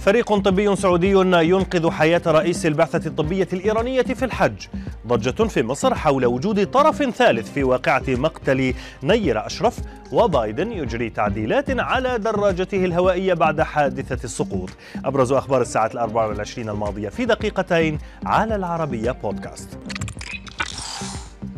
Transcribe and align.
فريق 0.00 0.38
طبي 0.38 0.76
سعودي 0.76 1.10
ينقذ 1.10 1.90
حياة 1.90 2.22
رئيس 2.26 2.66
البعثة 2.66 3.08
الطبية 3.08 3.48
الإيرانية 3.52 4.02
في 4.02 4.24
الحج. 4.24 4.66
ضجة 5.06 5.44
في 5.44 5.62
مصر 5.62 5.94
حول 5.94 6.26
وجود 6.26 6.66
طرف 6.66 7.02
ثالث 7.02 7.52
في 7.52 7.64
واقعة 7.64 8.02
مقتل 8.08 8.74
نير 9.02 9.46
أشرف 9.46 9.78
وبايدن 10.12 10.72
يجري 10.72 11.10
تعديلات 11.10 11.80
على 11.80 12.18
دراجته 12.18 12.84
الهوائية 12.84 13.34
بعد 13.34 13.60
حادثة 13.60 14.24
السقوط. 14.24 14.70
أبرز 15.04 15.32
أخبار 15.32 15.60
الساعة 15.60 15.90
الأربع 15.94 16.26
والعشرين 16.26 16.68
الماضية 16.68 17.08
في 17.08 17.24
دقيقتين 17.24 17.98
على 18.26 18.56
العربية 18.56 19.10
بودكاست. 19.10 19.78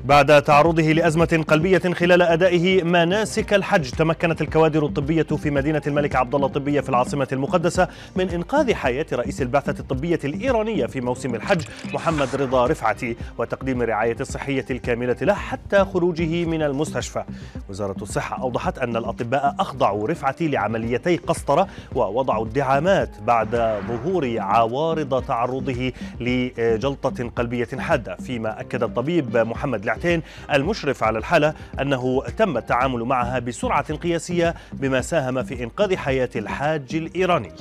بعد 0.04 0.42
تعرضه 0.42 0.82
لأزمة 0.82 1.44
قلبية 1.48 1.78
خلال 1.78 2.22
أدائه 2.22 2.82
مناسك 2.82 3.54
الحج 3.54 3.90
تمكنت 3.90 4.40
الكوادر 4.42 4.86
الطبية 4.86 5.22
في 5.22 5.50
مدينة 5.50 5.82
الملك 5.86 6.16
عبد 6.16 6.34
الله 6.34 6.46
الطبية 6.46 6.80
في 6.80 6.88
العاصمة 6.88 7.28
المقدسة 7.32 7.88
من 8.16 8.28
إنقاذ 8.30 8.74
حياة 8.74 9.06
رئيس 9.12 9.42
البعثة 9.42 9.80
الطبية 9.80 10.18
الإيرانية 10.24 10.86
في 10.86 11.00
موسم 11.00 11.34
الحج 11.34 11.62
محمد 11.94 12.28
رضا 12.36 12.66
رفعتي 12.66 13.16
وتقديم 13.38 13.82
الرعاية 13.82 14.16
الصحية 14.20 14.64
الكاملة 14.70 15.16
له 15.22 15.34
حتى 15.34 15.84
خروجه 15.84 16.44
من 16.44 16.62
المستشفى. 16.62 17.24
وزارة 17.70 18.02
الصحة 18.02 18.42
أوضحت 18.42 18.78
أن 18.78 18.96
الأطباء 18.96 19.54
أخضعوا 19.60 20.08
رفعتي 20.08 20.48
لعمليتي 20.48 21.16
قسطرة 21.16 21.66
ووضعوا 21.94 22.44
الدعامات 22.44 23.10
بعد 23.26 23.80
ظهور 23.88 24.36
عوارض 24.38 25.22
تعرضه 25.24 25.92
لجلطة 26.20 27.28
قلبية 27.36 27.68
حادة 27.78 28.16
فيما 28.16 28.60
أكد 28.60 28.82
الطبيب 28.82 29.36
محمد 29.36 29.91
العتين 29.92 30.22
المشرف 30.52 31.02
على 31.04 31.18
الحالة 31.18 31.54
أنه 31.80 32.22
تم 32.38 32.56
التعامل 32.56 33.04
معها 33.04 33.38
بسرعة 33.38 33.94
قياسية 33.94 34.54
بما 34.72 35.00
ساهم 35.00 35.42
في 35.42 35.64
إنقاذ 35.64 35.96
حياة 35.96 36.30
الحاج 36.36 36.94
الإيراني. 36.94 37.52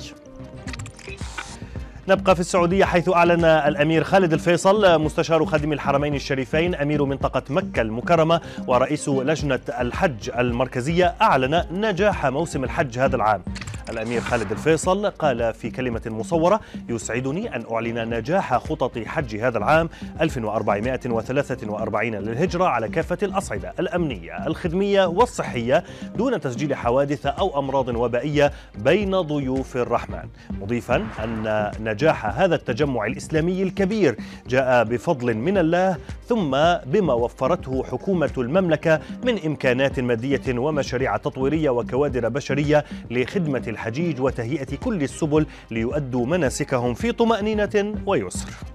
نبقى 2.08 2.34
في 2.34 2.40
السعودية 2.40 2.84
حيث 2.84 3.08
أعلن 3.08 3.44
الأمير 3.44 4.04
خالد 4.04 4.32
الفيصل 4.32 5.00
مستشار 5.00 5.44
خادم 5.44 5.72
الحرمين 5.72 6.14
الشريفين 6.14 6.74
أمير 6.74 7.04
منطقة 7.04 7.42
مكة 7.50 7.82
المكرمة 7.82 8.40
ورئيس 8.66 9.08
لجنة 9.08 9.60
الحج 9.80 10.30
المركزية 10.38 11.14
أعلن 11.22 11.64
نجاح 11.72 12.26
موسم 12.26 12.64
الحج 12.64 12.98
هذا 12.98 13.16
العام. 13.16 13.42
الأمير 13.90 14.20
خالد 14.20 14.52
الفيصل 14.52 15.06
قال 15.06 15.54
في 15.54 15.70
كلمة 15.70 16.02
مصورة 16.06 16.60
يسعدني 16.88 17.56
أن 17.56 17.64
أعلن 17.72 18.14
نجاح 18.14 18.56
خطط 18.56 18.98
حج 18.98 19.36
هذا 19.36 19.58
العام 19.58 19.88
1443 20.20 22.14
للهجرة 22.14 22.64
على 22.64 22.88
كافة 22.88 23.18
الأصعدة 23.22 23.72
الأمنية 23.78 24.46
الخدمية 24.46 25.04
والصحية 25.06 25.84
دون 26.16 26.40
تسجيل 26.40 26.74
حوادث 26.74 27.26
أو 27.26 27.58
أمراض 27.58 27.88
وبائية 27.88 28.52
بين 28.78 29.20
ضيوف 29.20 29.76
الرحمن. 29.76 30.28
مضيفا 30.60 31.06
أن 31.24 31.70
نجاح 31.80 32.26
هذا 32.26 32.54
التجمع 32.54 33.06
الإسلامي 33.06 33.62
الكبير 33.62 34.16
جاء 34.48 34.84
بفضل 34.84 35.34
من 35.34 35.58
الله 35.58 35.96
ثم 36.26 36.50
بما 36.86 37.12
وفرته 37.12 37.84
حكومة 37.84 38.30
المملكة 38.38 39.00
من 39.24 39.44
إمكانات 39.46 40.00
مادية 40.00 40.58
ومشاريع 40.58 41.16
تطويرية 41.16 41.70
وكوادر 41.70 42.28
بشرية 42.28 42.84
لخدمة 43.10 43.62
الحجيج 43.72 44.20
وتهيئة 44.20 44.76
كل 44.76 45.02
السبل 45.02 45.46
ليؤدوا 45.70 46.26
مناسكهم 46.26 46.94
في 46.94 47.12
طمأنينة 47.12 47.94
ويسر. 48.06 48.71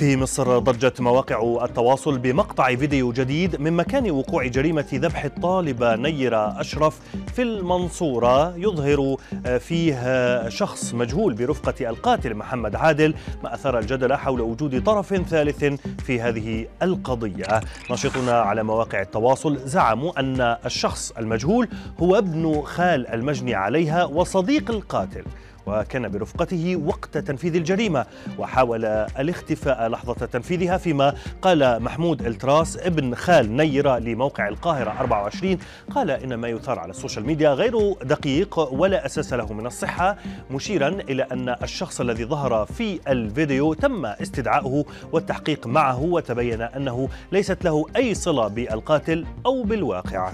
في 0.00 0.16
مصر 0.16 0.58
ضجت 0.58 1.00
مواقع 1.00 1.64
التواصل 1.64 2.18
بمقطع 2.18 2.74
فيديو 2.74 3.12
جديد 3.12 3.60
من 3.60 3.72
مكان 3.72 4.10
وقوع 4.10 4.46
جريمة 4.46 4.86
ذبح 4.94 5.24
الطالبة 5.24 5.96
نيرة 5.96 6.60
أشرف 6.60 7.00
في 7.34 7.42
المنصورة. 7.42 8.56
يظهر 8.56 9.16
فيه 9.58 10.48
شخص 10.48 10.94
مجهول 10.94 11.34
برفقة 11.34 11.90
القاتل 11.90 12.34
محمد 12.34 12.76
عادل 12.76 13.14
ما 13.44 13.54
أثار 13.54 13.78
الجدل 13.78 14.14
حول 14.14 14.40
وجود 14.40 14.84
طرف 14.84 15.14
ثالث 15.14 15.64
في 16.04 16.20
هذه 16.20 16.66
القضية. 16.82 17.60
ناشطون 17.90 18.28
على 18.28 18.62
مواقع 18.62 19.00
التواصل 19.00 19.56
زعموا 19.64 20.20
أن 20.20 20.56
الشخص 20.66 21.12
المجهول 21.18 21.68
هو 22.02 22.18
ابن 22.18 22.62
خال 22.62 23.06
المجني 23.06 23.54
عليها 23.54 24.04
وصديق 24.04 24.70
القاتل. 24.70 25.24
وكان 25.66 26.08
برفقته 26.08 26.76
وقت 26.76 27.18
تنفيذ 27.18 27.54
الجريمة 27.56 28.06
وحاول 28.38 28.84
الاختفاء 28.84 29.88
لحظة 29.88 30.26
تنفيذها 30.26 30.76
فيما 30.76 31.14
قال 31.42 31.82
محمود 31.82 32.22
التراس 32.26 32.76
ابن 32.76 33.14
خال 33.14 33.56
نيرة 33.56 33.98
لموقع 33.98 34.48
القاهرة 34.48 34.90
24 35.00 35.58
قال 35.94 36.10
إن 36.10 36.34
ما 36.34 36.48
يثار 36.48 36.78
على 36.78 36.90
ال 36.90 36.95
social 36.95 37.26
media 37.26 37.50
غير 37.50 37.92
دقيق 38.02 38.58
ولا 38.58 39.06
أساس 39.06 39.32
له 39.32 39.52
من 39.52 39.66
الصحة 39.66 40.16
مشيرا 40.50 40.88
إلى 40.88 41.22
أن 41.22 41.48
الشخص 41.62 42.00
الذي 42.00 42.24
ظهر 42.24 42.66
في 42.66 43.00
الفيديو 43.08 43.74
تم 43.74 44.06
استدعائه 44.06 44.84
والتحقيق 45.12 45.66
معه 45.66 46.00
وتبين 46.02 46.62
أنه 46.62 47.08
ليست 47.32 47.64
له 47.64 47.86
أي 47.96 48.14
صلة 48.14 48.48
بالقاتل 48.48 49.26
أو 49.46 49.62
بالواقعة 49.62 50.32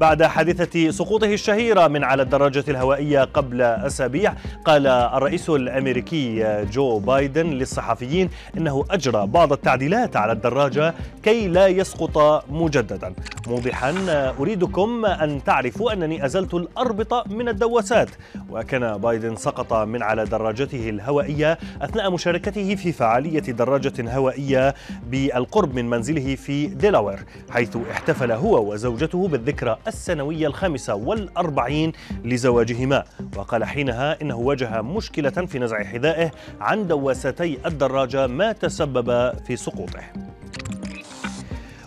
بعد 0.00 0.22
حادثة 0.22 0.90
سقوطه 0.90 1.32
الشهيرة 1.32 1.88
من 1.88 2.04
على 2.04 2.22
الدراجة 2.22 2.64
الهوائية 2.68 3.24
قبل 3.24 3.62
أسابيع 3.62 4.34
قال 4.64 4.86
الرئيس 4.86 5.50
الأمريكي 5.50 6.64
جو 6.72 6.98
بايدن 6.98 7.46
للصحفيين 7.46 8.30
إنه 8.56 8.84
أجرى 8.90 9.26
بعض 9.26 9.52
التعديلات 9.52 10.16
على 10.16 10.32
الدراجة 10.32 10.94
كي 11.22 11.48
لا 11.48 11.66
يسقط 11.66 12.44
مجددا. 12.50 13.14
موضحا 13.46 13.94
أريدكم 14.40 15.06
أن 15.06 15.44
تعرفوا 15.44 15.92
أنني 15.92 16.24
أزلت 16.24 16.54
الأربطة 16.54 17.24
من 17.26 17.48
الدواسات. 17.48 18.08
وكان 18.50 18.98
بايدن 18.98 19.36
سقط 19.36 19.72
من 19.72 20.02
على 20.02 20.24
دراجته 20.24 20.88
الهوائية 20.88 21.58
أثناء 21.82 22.10
مشاركته 22.10 22.74
في 22.74 22.92
فعالية 22.92 23.40
دراجة 23.40 24.14
هوائية 24.14 24.74
بالقرب 25.10 25.74
من 25.74 25.90
منزله 25.90 26.34
في 26.34 26.66
ديلاوير 26.66 27.18
حيث 27.50 27.76
احتفل 27.90 28.32
هو 28.32 28.72
وزوجته 28.72 29.28
بالذكرى 29.28 29.78
السنوية 29.88 30.46
الخامسة 30.46 30.94
والأربعين 30.94 31.92
لزواجهما. 32.24 33.04
وقال 33.36 33.64
حينها 33.64 34.22
إنه 34.22 34.36
واجه 34.36 34.82
مشكلة 34.82 35.30
في 35.30 35.58
نزع 35.58 35.84
حذائه 35.84 36.30
عن 36.60 36.86
دواساتي 36.86 37.58
الدراجة 37.66 38.26
ما 38.26 38.52
تسبب 38.52 39.32
في 39.46 39.56
سقوطه. 39.56 40.27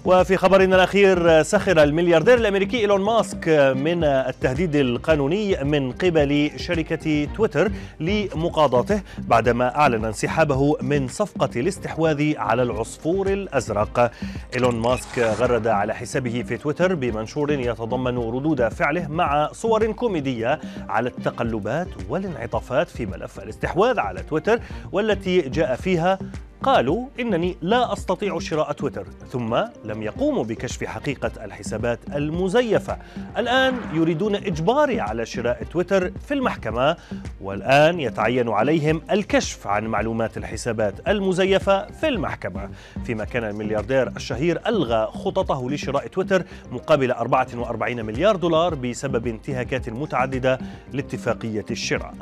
وفي 0.05 0.37
خبرنا 0.37 0.75
الأخير 0.75 1.43
سخر 1.43 1.83
الملياردير 1.83 2.37
الأمريكي 2.37 2.77
إيلون 2.77 3.01
ماسك 3.01 3.47
من 3.77 4.03
التهديد 4.03 4.75
القانوني 4.75 5.63
من 5.63 5.91
قبل 5.91 6.51
شركة 6.57 7.27
تويتر 7.35 7.71
لمقاضاته 7.99 9.01
بعدما 9.17 9.75
أعلن 9.75 10.05
انسحابه 10.05 10.77
من 10.81 11.07
صفقة 11.07 11.49
الاستحواذ 11.55 12.37
على 12.37 12.63
العصفور 12.63 13.27
الأزرق. 13.27 14.11
إيلون 14.55 14.75
ماسك 14.75 15.19
غرد 15.19 15.67
على 15.67 15.95
حسابه 15.95 16.43
في 16.47 16.57
تويتر 16.57 16.95
بمنشور 16.95 17.51
يتضمن 17.51 18.17
ردود 18.17 18.67
فعله 18.67 19.07
مع 19.07 19.49
صور 19.51 19.91
كوميدية 19.91 20.59
على 20.89 21.09
التقلبات 21.09 21.87
والانعطافات 22.09 22.89
في 22.89 23.05
ملف 23.05 23.39
الاستحواذ 23.39 23.99
على 23.99 24.23
تويتر 24.23 24.59
والتي 24.91 25.41
جاء 25.41 25.75
فيها 25.75 26.19
قالوا 26.63 27.07
إنني 27.19 27.57
لا 27.61 27.93
أستطيع 27.93 28.39
شراء 28.39 28.71
تويتر 28.71 29.07
ثم 29.31 29.55
لم 29.83 30.03
يقوموا 30.03 30.43
بكشف 30.43 30.83
حقيقة 30.83 31.45
الحسابات 31.45 31.99
المزيفة. 32.15 32.97
الآن 33.37 33.75
يريدون 33.93 34.35
إجباري 34.35 34.99
على 34.99 35.25
شراء 35.25 35.63
تويتر 35.63 36.11
في 36.27 36.33
المحكمة 36.33 36.97
والآن 37.41 37.99
يتعين 37.99 38.49
عليهم 38.49 39.01
الكشف 39.11 39.67
عن 39.67 39.85
معلومات 39.87 40.37
الحسابات 40.37 41.07
المزيفة 41.07 41.85
في 41.87 42.07
المحكمة. 42.07 42.69
فيما 43.05 43.25
كان 43.25 43.43
الملياردير 43.43 44.07
الشهير 44.07 44.61
ألغى 44.67 45.05
خططه 45.05 45.69
لشراء 45.69 46.07
تويتر 46.07 46.43
مقابل 46.71 47.11
44 47.11 48.05
مليار 48.05 48.35
دولار 48.35 48.75
بسبب 48.75 49.27
انتهاكات 49.27 49.89
متعددة 49.89 50.59
لاتفاقية 50.93 51.65
الشراء. 51.71 52.13